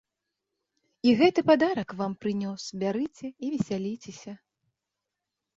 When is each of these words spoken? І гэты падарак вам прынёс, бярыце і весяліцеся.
І 1.09 1.11
гэты 1.19 1.43
падарак 1.49 1.93
вам 2.01 2.15
прынёс, 2.25 2.61
бярыце 2.85 3.27
і 3.29 3.45
весяліцеся. 3.57 4.33